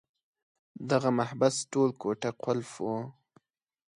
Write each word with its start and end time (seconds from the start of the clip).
دغه 0.89 1.09
محبس 1.19 1.55
ټول 1.71 1.89
کوټه 2.01 2.29
قلف 2.43 2.69
وو. 2.85 2.97